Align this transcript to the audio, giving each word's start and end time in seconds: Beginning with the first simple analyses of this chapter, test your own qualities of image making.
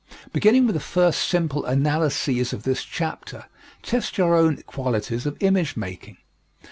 Beginning 0.33 0.65
with 0.65 0.73
the 0.73 0.79
first 0.79 1.27
simple 1.29 1.63
analyses 1.63 2.53
of 2.53 2.63
this 2.63 2.83
chapter, 2.83 3.45
test 3.83 4.17
your 4.17 4.33
own 4.35 4.57
qualities 4.63 5.27
of 5.27 5.37
image 5.41 5.77
making. 5.77 6.17